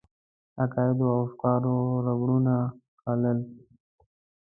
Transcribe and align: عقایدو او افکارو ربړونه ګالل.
عقایدو 0.63 1.05
او 1.13 1.17
افکارو 1.25 1.75
ربړونه 2.05 2.55
ګالل. 3.01 3.39